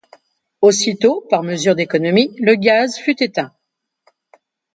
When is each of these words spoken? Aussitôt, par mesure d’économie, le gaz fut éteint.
Aussitôt, 0.61 1.27
par 1.29 1.43
mesure 1.43 1.75
d’économie, 1.75 2.33
le 2.39 2.55
gaz 2.55 2.97
fut 2.97 3.21
éteint. 3.21 3.53